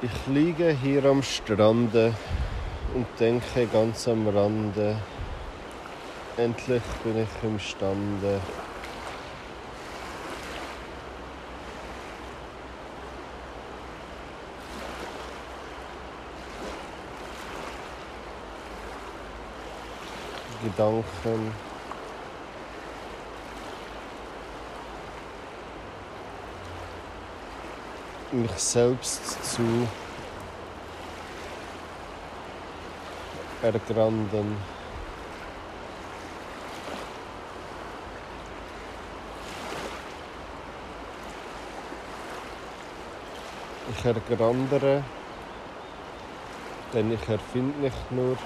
Ich 0.00 0.28
liege 0.28 0.70
hier 0.80 1.04
am 1.06 1.24
Strande 1.24 2.14
und 2.94 3.06
denke 3.18 3.66
ganz 3.66 4.06
am 4.06 4.28
Rande. 4.28 4.96
Endlich 6.36 6.82
bin 7.02 7.20
ich 7.20 7.42
imstande. 7.42 8.40
Gedanken 20.62 21.67
mich 28.32 28.50
selbst 28.52 29.54
zu 29.54 29.88
ergranden. 33.62 34.56
Ich 43.96 44.04
ergrandere, 44.04 45.02
denn 46.92 47.12
ich 47.12 47.28
erfinde 47.28 47.78
nicht 47.80 48.12
nur, 48.12 48.36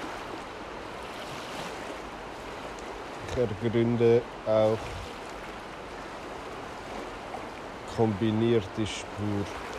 ich 3.27 3.37
ergründe 3.37 4.21
auch 4.47 4.77
kombinierte 7.95 8.87
Spur. 8.87 9.72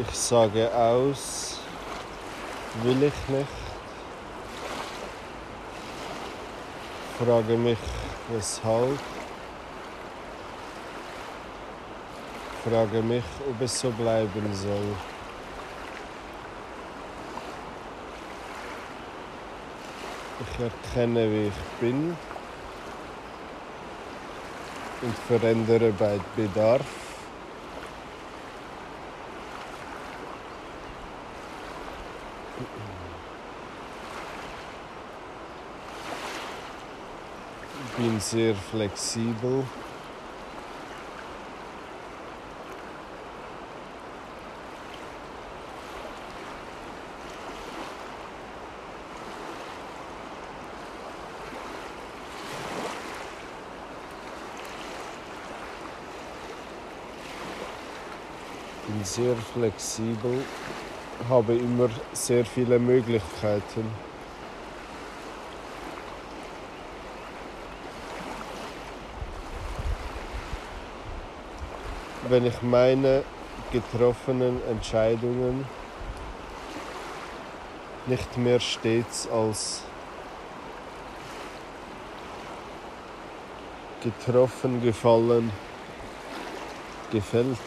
Ich 0.00 0.16
sage 0.16 0.72
aus, 0.72 1.58
will 2.84 3.02
ich 3.02 3.28
nicht. 3.28 3.48
Frage 7.18 7.56
mich, 7.56 7.78
weshalb. 8.28 8.96
Frage 12.62 13.02
mich, 13.02 13.24
ob 13.50 13.60
es 13.60 13.80
so 13.80 13.90
bleiben 13.90 14.54
soll. 14.54 14.94
Ich 20.44 20.60
erkenne, 20.60 21.28
wie 21.28 21.48
ich 21.48 21.80
bin 21.80 22.16
und 25.02 25.18
verändere 25.26 25.90
bei 25.90 26.20
Bedarf. 26.36 27.07
Bin 38.08 38.20
sehr 38.20 38.54
flexibel. 38.54 39.64
bin 58.86 59.04
sehr 59.04 59.36
flexibel, 59.36 60.42
habe 61.28 61.54
immer 61.56 61.90
sehr 62.14 62.46
viele 62.46 62.78
Möglichkeiten. 62.78 64.07
Wenn 72.28 72.46
ich 72.46 72.62
meine 72.62 73.24
getroffenen 73.72 74.60
Entscheidungen 74.68 75.66
nicht 78.06 78.36
mehr 78.36 78.60
stets 78.60 79.28
als 79.30 79.82
getroffen, 84.02 84.82
gefallen, 84.82 85.52
gefällt. 87.12 87.58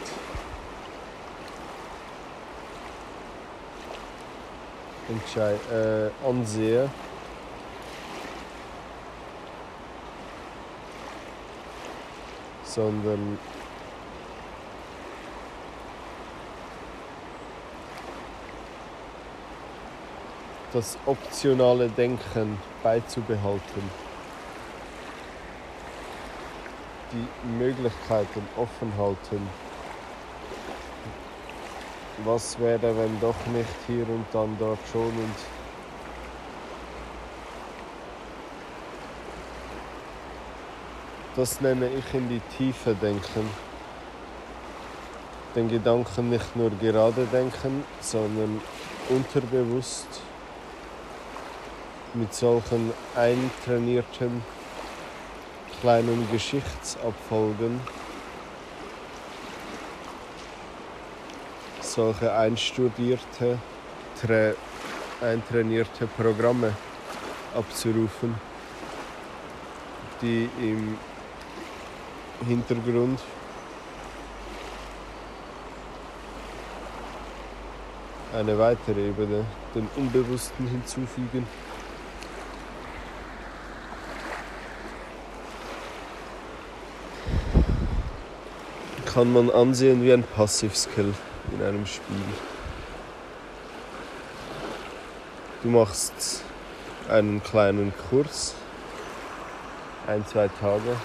Entschei 5.10 5.54
äh, 5.72 6.28
ansehe. 6.28 6.90
sondern 12.64 13.38
das 20.74 20.98
optionale 21.06 21.90
Denken 21.90 22.58
beizubehalten, 22.82 23.84
die 27.12 27.48
Möglichkeiten 27.58 28.48
offen 28.56 28.94
halten. 28.98 29.50
Was 32.24 32.58
wäre, 32.60 32.96
wenn 32.98 33.20
doch 33.20 33.36
nicht 33.48 33.70
hier 33.88 34.08
und 34.08 34.26
dann 34.32 34.56
dort 34.60 34.80
schon 34.92 35.08
und 35.08 35.36
das 41.36 41.60
nenne 41.60 41.90
ich 41.90 42.14
in 42.14 42.30
die 42.30 42.42
Tiefe 42.58 42.94
denken. 42.94 43.50
Den 45.56 45.68
Gedanken 45.68 46.30
nicht 46.30 46.56
nur 46.56 46.70
gerade 46.70 47.26
denken, 47.26 47.84
sondern 48.00 48.62
unterbewusst 49.10 50.22
mit 52.14 52.34
solchen 52.34 52.92
eintrainierten 53.16 54.44
kleinen 55.80 56.28
Geschichtsabfolgen 56.32 57.80
solche 61.92 62.34
einstudierte, 62.34 63.58
eintrainierte 65.22 66.08
Programme 66.08 66.74
abzurufen, 67.56 68.36
die 70.22 70.50
im 70.60 70.98
Hintergrund 72.48 73.20
eine 78.34 78.58
weitere 78.58 79.10
Ebene, 79.10 79.46
den 79.76 79.88
Unbewussten 79.98 80.68
hinzufügen. 80.68 81.46
Kann 89.06 89.32
man 89.34 89.50
ansehen 89.50 90.04
wie 90.04 90.14
ein 90.14 90.24
Passivskill 90.24 91.14
in 91.52 91.66
einem 91.66 91.86
Spiel. 91.86 92.16
Du 95.64 95.70
machst 95.70 96.44
einen 97.10 97.44
kleinen 97.44 97.94
Kurs, 98.10 98.56
ein, 100.08 100.26
zwei 100.26 100.48
Tage, 100.48 100.96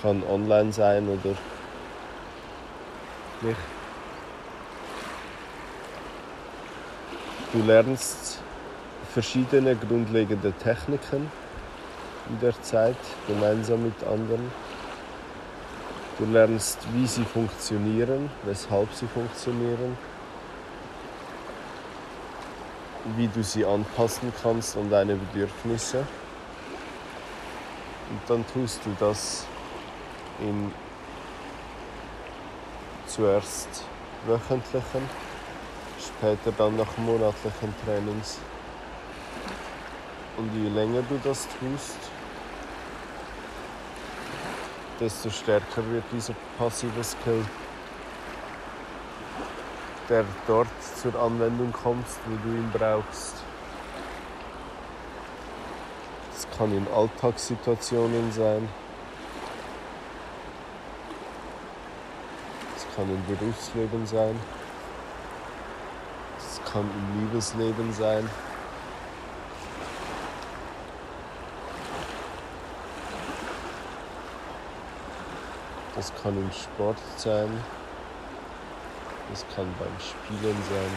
kann 0.00 0.22
online 0.24 0.72
sein 0.72 1.08
oder 1.08 1.36
nicht. 3.42 3.56
Du 7.52 7.62
lernst 7.62 8.38
verschiedene 9.12 9.74
grundlegende 9.74 10.52
Techniken 10.52 11.30
in 12.28 12.40
der 12.40 12.62
Zeit 12.62 12.96
gemeinsam 13.26 13.82
mit 13.82 14.04
anderen. 14.04 14.52
Du 16.20 16.26
lernst, 16.26 16.78
wie 16.92 17.06
sie 17.06 17.24
funktionieren, 17.24 18.30
weshalb 18.42 18.92
sie 18.92 19.06
funktionieren, 19.06 19.96
wie 23.16 23.26
du 23.26 23.42
sie 23.42 23.64
anpassen 23.64 24.30
kannst 24.42 24.76
an 24.76 24.90
deine 24.90 25.14
Bedürfnisse. 25.14 26.00
Und 28.10 28.20
dann 28.28 28.44
tust 28.52 28.80
du 28.84 28.94
das 29.00 29.46
in 30.40 30.70
zuerst 33.06 33.84
wöchentlichen, 34.26 35.08
später 35.98 36.52
dann 36.52 36.76
nach 36.76 36.98
monatlichen 36.98 37.74
Trainings. 37.82 38.36
Und 40.36 40.52
je 40.54 40.68
länger 40.68 41.00
du 41.08 41.18
das 41.24 41.48
tust, 41.58 41.96
desto 45.00 45.30
stärker 45.30 45.82
wird 45.90 46.04
dieser 46.12 46.34
passive 46.58 47.02
Skill, 47.02 47.44
der 50.08 50.24
dort 50.46 50.68
zur 51.02 51.14
Anwendung 51.20 51.72
kommt, 51.72 52.06
wo 52.26 52.36
du 52.46 52.54
ihn 52.54 52.70
brauchst. 52.70 53.36
Das 56.34 56.46
kann 56.58 56.76
in 56.76 56.86
Alltagssituationen 56.94 58.30
sein. 58.32 58.68
Das 62.74 62.86
kann 62.94 63.08
im 63.08 63.24
Berufsleben 63.24 64.06
sein. 64.06 64.38
Das 66.36 66.72
kann 66.72 66.82
im 66.82 67.20
Liebesleben 67.20 67.92
sein. 67.94 68.28
Das 76.00 76.14
kann 76.22 76.34
im 76.34 76.50
Sport 76.50 76.96
sein. 77.18 77.62
Das 79.30 79.44
kann 79.54 79.66
beim 79.78 79.92
Spielen 80.00 80.56
sein. 80.70 80.96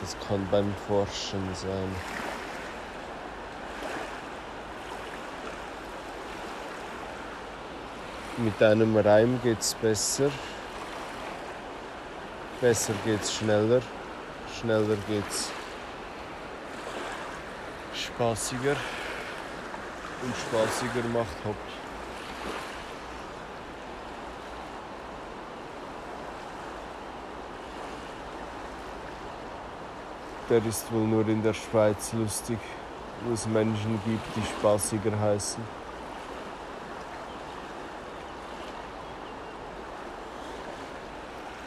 Das 0.00 0.16
kann 0.26 0.48
beim 0.50 0.74
Forschen 0.88 1.54
sein. 1.54 1.94
Mit 8.38 8.62
einem 8.62 8.96
Reim 8.96 9.38
geht's 9.42 9.74
besser. 9.74 10.30
Besser 12.62 12.94
geht's 13.04 13.34
schneller. 13.34 13.82
Schneller 14.58 14.96
geht's 15.06 15.50
spaßiger. 17.92 18.76
Und 20.22 20.34
spaßiger 20.34 21.06
macht 21.12 21.44
Hobby. 21.44 21.69
Der 30.50 30.66
ist 30.66 30.92
wohl 30.92 31.06
nur 31.06 31.26
in 31.28 31.42
der 31.44 31.54
Schweiz 31.54 32.12
lustig, 32.12 32.58
wo 33.24 33.32
es 33.32 33.46
Menschen 33.46 34.00
gibt, 34.04 34.36
die 34.36 34.42
spaßiger 34.42 35.18
heißen. 35.18 35.62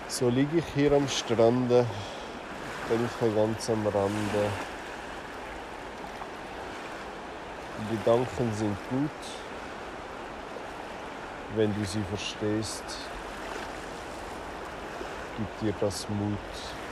So 0.09 0.27
liege 0.29 0.57
ich 0.57 0.65
hier 0.75 0.91
am 0.91 1.07
Strande, 1.07 1.85
denke 2.89 3.35
ganz 3.35 3.69
am 3.69 3.87
Rande. 3.87 4.49
Die 7.79 7.97
Gedanken 7.97 8.53
sind 8.53 8.77
gut, 8.89 9.09
wenn 11.55 11.73
du 11.73 11.85
sie 11.85 12.03
verstehst, 12.09 12.83
gibt 15.37 15.61
dir 15.61 15.73
das 15.79 16.07
Mut. 16.09 16.82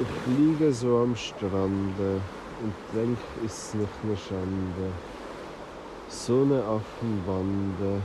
Ich 0.00 0.38
liege 0.38 0.72
so 0.72 0.96
am 0.96 1.14
Strande 1.14 2.22
und 2.62 2.74
denk, 2.94 3.18
ist 3.44 3.74
nicht 3.74 3.88
eine 4.02 4.16
Schande. 4.16 4.92
So 6.08 6.40
eine 6.40 6.64
Affenbande 6.64 8.00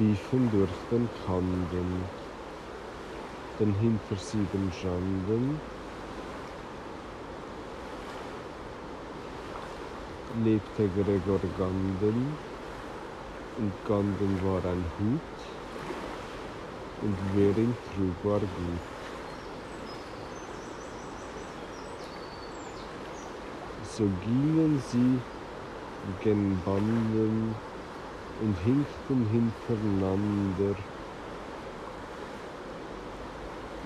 liefen 0.00 0.50
durch 0.50 0.70
den 0.90 1.10
Kanden, 1.26 2.04
denn 3.60 3.74
hinter 3.74 4.16
sieben 4.16 4.72
Schanden. 4.80 5.60
Lebte 10.42 10.88
Gregor 10.88 11.40
Ganden 11.58 12.34
und 13.58 13.72
Ganden 13.86 14.40
war 14.42 14.64
ein 14.72 14.84
Hut 14.98 15.63
und 17.04 17.16
wer 17.34 17.52
trug, 17.52 18.32
war 18.32 18.40
gut. 18.40 18.84
So 23.96 24.04
gingen 24.24 24.82
sie 24.90 25.20
gen 26.22 26.58
Banden 26.64 27.54
und 28.40 28.56
hinkten 28.64 29.28
hintereinander, 29.30 30.74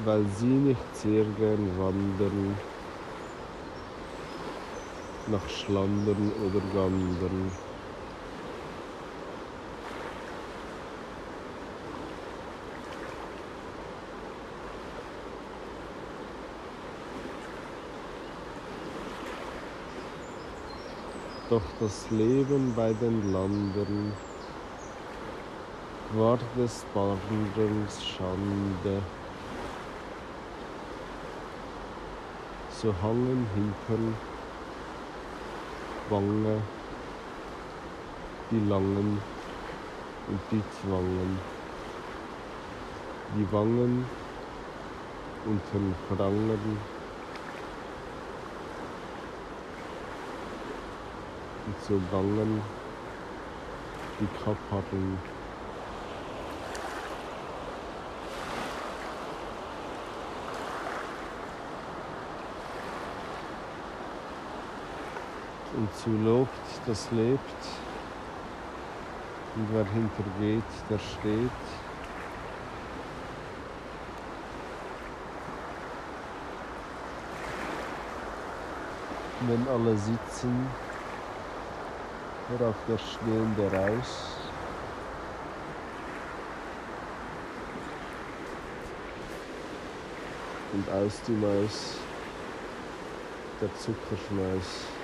weil 0.04 0.24
sie 0.38 0.46
nicht 0.46 0.96
sehr 0.96 1.24
gern 1.38 1.78
wandern 1.78 2.56
nach 5.26 5.48
Schlandern 5.48 6.32
oder 6.46 6.60
Gandern. 6.72 7.52
Doch 21.50 21.62
das 21.80 22.10
Leben 22.10 22.74
bei 22.74 22.92
den 22.92 23.32
Landern 23.32 24.12
war 26.12 26.36
des 26.58 26.84
Wanderns 26.92 28.04
Schande. 28.04 29.00
So 32.68 32.92
hangen 33.02 33.46
Hintern, 33.54 34.14
Wange, 36.10 36.60
die 38.50 38.68
langen 38.68 39.18
und 40.28 40.40
die 40.52 40.62
Zwangen. 40.82 41.38
Die 43.34 43.52
Wangen 43.52 44.04
unterm 45.46 45.94
Prangen 46.08 46.97
und 51.68 51.84
so 51.84 52.00
Wangen, 52.10 52.62
die 54.20 54.26
Kappaddeln. 54.42 55.18
Und 65.76 65.94
so 65.94 66.10
lobt, 66.10 66.50
das 66.86 67.10
lebt. 67.12 67.40
Und 69.54 69.68
wer 69.72 69.84
hintergeht, 69.84 70.62
der 70.88 70.98
steht. 70.98 71.50
Wenn 79.46 79.68
alle 79.68 79.96
sitzen, 79.96 80.68
worauf 82.48 82.76
der 82.88 82.98
stehende 82.98 83.70
Reis 83.72 84.06
und 90.72 90.90
aus 90.90 91.20
dem 91.26 91.44
Eis 91.44 91.96
der 93.60 93.68
Zuckerschmeiß. 93.74 94.97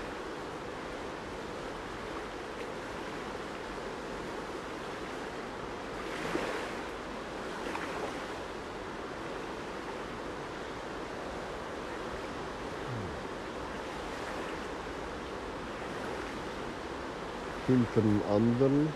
Hinter 17.66 18.00
dem 18.00 18.20
anderen 18.30 18.92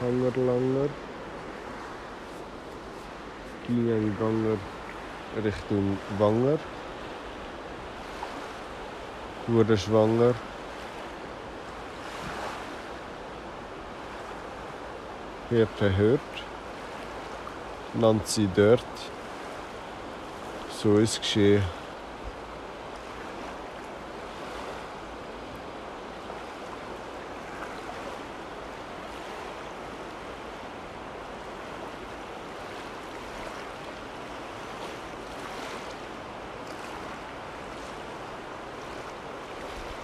Hangerlanger 0.00 0.88
ging 3.66 3.92
ein 3.92 4.16
Ganger 4.18 4.56
Richtung 5.42 5.98
Wanger, 6.18 6.58
wurde 9.46 9.76
schwanger. 9.76 10.34
Hörte 15.50 15.96
hört, 15.96 16.20
Nancy 17.94 18.48
dort. 18.54 18.80
So 20.70 20.96
ist 20.96 21.20
geschehen. 21.20 21.62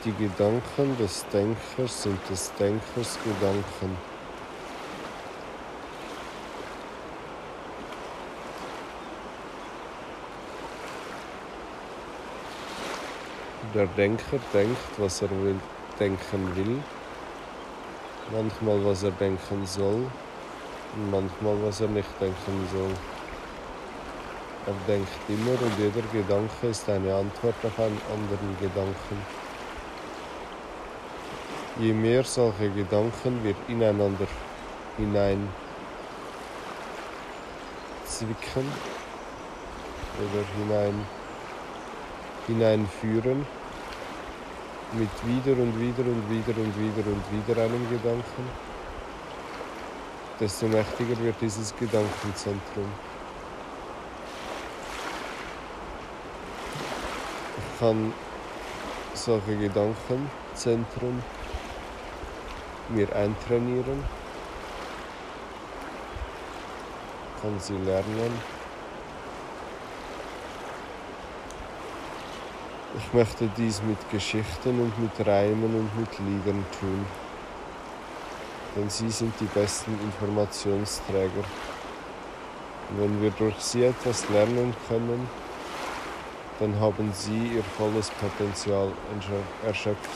Die 0.05 0.13
Gedanken 0.15 0.97
des 0.99 1.25
Denkers 1.33 2.03
sind 2.03 2.19
des 2.29 2.53
Denkers 2.59 3.17
Gedanken. 3.23 3.97
Der 13.73 13.87
Denker 13.87 14.41
denkt, 14.53 14.77
was 14.99 15.23
er 15.23 15.31
will, 15.31 15.61
denken 16.01 16.57
will, 16.57 16.83
manchmal 18.33 18.85
was 18.85 19.05
er 19.05 19.13
denken 19.13 19.65
soll 19.65 20.11
und 20.97 21.11
manchmal 21.13 21.63
was 21.63 21.81
er 21.81 21.87
nicht 21.87 22.11
denken 22.21 22.69
soll. 22.73 22.91
Er 24.67 24.75
denkt 24.89 25.13
immer 25.29 25.53
und 25.53 25.79
jeder 25.79 26.07
Gedanke 26.09 26.67
ist 26.67 26.89
eine 26.89 27.15
Antwort 27.15 27.55
auf 27.63 27.79
einen 27.79 28.01
anderen 28.13 28.59
Gedanken. 28.59 29.42
Je 31.79 31.95
mehr 31.95 32.23
solche 32.23 32.69
Gedanken 32.69 33.43
wir 33.43 33.55
ineinander 33.67 34.27
hinein 34.99 35.49
zwicken 38.05 38.67
oder 40.19 40.45
hinein, 40.59 41.07
hineinführen, 42.47 43.47
mit 44.93 45.09
wieder 45.27 45.53
und 45.63 45.81
wieder 45.81 46.05
und 46.05 46.29
wieder 46.29 46.61
und 46.61 46.79
wieder 46.79 47.07
und 47.11 47.25
wieder 47.33 47.63
einem 47.63 47.89
Gedanken, 47.89 48.45
desto 50.39 50.67
mächtiger 50.67 51.19
wird 51.21 51.37
dieses 51.41 51.75
Gedankenzentrum. 51.75 52.93
Ich 57.57 57.81
kann 57.81 58.13
solche 59.15 59.57
Gedankenzentren 59.57 61.42
mir 62.89 63.15
eintrainieren, 63.15 64.05
kann 67.41 67.59
sie 67.59 67.77
lernen. 67.77 68.63
Ich 72.97 73.13
möchte 73.15 73.49
dies 73.57 73.83
mit 73.83 74.11
Geschichten 74.11 74.81
und 74.81 74.99
mit 74.99 75.27
Reimen 75.27 75.75
und 75.75 75.99
mit 75.99 76.19
Liedern 76.19 76.65
tun, 76.79 77.07
denn 78.77 78.91
sie 78.91 79.11
sind 79.11 79.33
die 79.41 79.47
besten 79.47 79.99
Informationsträger. 80.05 81.45
Und 82.91 83.01
wenn 83.01 83.23
wir 83.23 83.31
durch 83.31 83.57
sie 83.57 83.85
etwas 83.85 84.29
lernen 84.29 84.75
können, 84.89 85.27
dann 86.61 86.79
haben 86.79 87.11
sie 87.15 87.55
ihr 87.57 87.65
volles 87.65 88.11
Potenzial 88.11 88.93
erschöpft. 89.67 90.11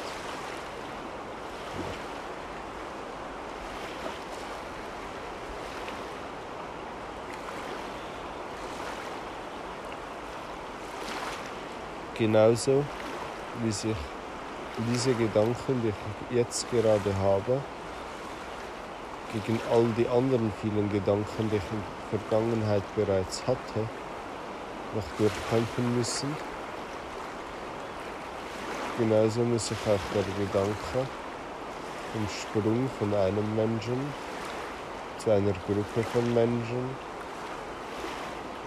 Genauso 12.18 12.84
wie 13.62 13.72
sich 13.72 13.96
diese 14.90 15.14
Gedanken, 15.14 15.82
die 15.82 15.88
ich 15.88 16.36
jetzt 16.36 16.70
gerade 16.70 17.16
habe, 17.18 17.60
gegen 19.32 19.58
all 19.72 19.84
die 19.96 20.08
anderen 20.08 20.52
vielen 20.60 20.90
Gedanken, 20.90 21.50
die 21.50 21.56
ich 21.56 21.62
in 21.72 21.82
der 22.10 22.18
Vergangenheit 22.18 22.82
bereits 22.94 23.46
hatte, 23.46 23.88
noch 24.94 25.18
durchkämpfen 25.18 25.96
müssen. 25.96 26.34
Genauso 28.98 29.40
muss 29.40 29.70
ich 29.70 29.78
auch 29.86 30.14
der 30.14 30.22
Gedanke 30.44 31.06
vom 32.12 32.28
Sprung 32.28 32.88
von 32.98 33.12
einem 33.14 33.56
Menschen 33.56 34.00
zu 35.18 35.30
einer 35.30 35.52
Gruppe 35.52 36.02
von 36.12 36.34
Menschen, 36.34 36.88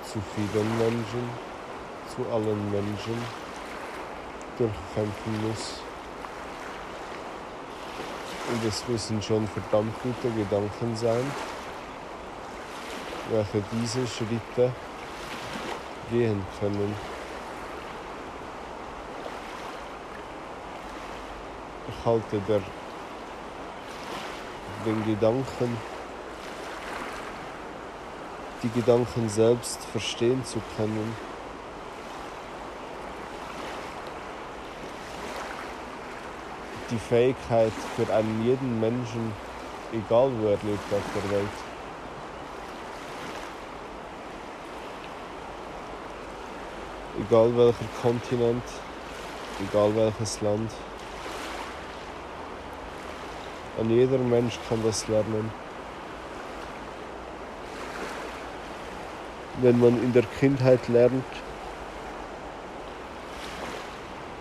zu 0.04 0.20
vielen 0.36 0.78
Menschen, 0.78 1.49
zu 2.16 2.26
allen 2.32 2.72
Menschen 2.72 3.18
durchkämpfen 4.58 5.48
muss. 5.48 5.82
Und 8.52 8.66
es 8.68 8.88
müssen 8.88 9.22
schon 9.22 9.48
verdammt 9.48 9.94
gute 10.02 10.34
Gedanken 10.34 10.96
sein, 10.96 11.32
welche 13.30 13.64
diese 13.72 14.08
Schritte 14.08 14.74
gehen 16.10 16.44
können. 16.60 16.96
Ich 21.88 22.06
halte 22.06 22.40
der, 22.48 22.62
den 24.86 25.06
Gedanken, 25.06 25.78
die 28.64 28.70
Gedanken 28.70 29.30
selbst 29.30 29.86
verstehen 29.86 30.44
zu 30.44 30.60
können, 30.76 31.29
die 36.92 36.98
Fähigkeit 36.98 37.72
für 37.96 38.12
einen 38.14 38.44
jeden 38.46 38.80
Menschen, 38.80 39.34
egal 39.94 40.32
wo 40.40 40.48
er 40.48 40.58
lebt 40.64 40.94
auf 40.94 41.04
der 41.16 41.32
Welt. 41.32 41.48
Egal 47.20 47.58
welcher 47.58 47.86
Kontinent, 48.02 48.64
egal 49.68 49.96
welches 49.96 50.42
Land. 50.42 50.72
An 53.80 53.90
jeder 53.90 54.18
Mensch 54.18 54.58
kann 54.68 54.82
das 54.84 55.08
lernen. 55.08 55.52
Wenn 59.62 59.80
man 59.80 60.02
in 60.02 60.14
der 60.14 60.24
Kindheit 60.40 60.88
lernt, 60.88 61.26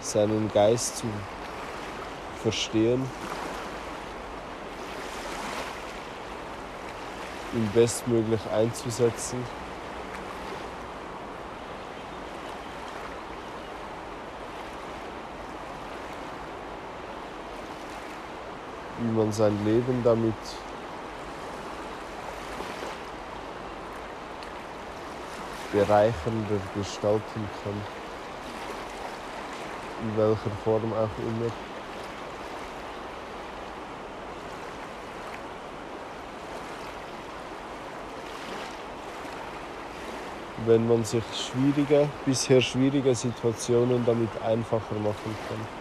seinen 0.00 0.50
Geist 0.52 0.98
zu 0.98 1.06
verstehen, 2.42 3.04
ihn 7.54 7.70
bestmöglich 7.74 8.40
einzusetzen. 8.52 9.42
wie 19.00 19.16
man 19.16 19.30
sein 19.32 19.56
Leben 19.64 20.02
damit 20.02 20.34
bereichernder 25.72 26.60
gestalten 26.74 27.48
kann, 27.62 27.80
in 30.02 30.16
welcher 30.16 30.50
Form 30.64 30.92
auch 30.92 31.18
immer. 31.18 31.67
Wenn 40.68 40.86
man 40.86 41.02
sich 41.02 41.24
schwierige, 41.34 42.06
bisher 42.26 42.60
schwierige 42.60 43.14
Situationen 43.14 44.04
damit 44.04 44.28
einfacher 44.42 44.94
machen 44.96 45.34
kann. 45.48 45.78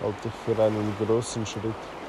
Halte 0.00 0.28
ich 0.28 0.34
für 0.34 0.62
einen 0.62 0.94
großen 0.96 1.44
Schritt. 1.44 1.99